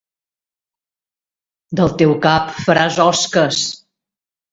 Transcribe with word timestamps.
Del 1.79 1.93
teu 1.99 2.13
cap 2.23 2.49
faràs 2.69 2.97
osques. 3.05 3.61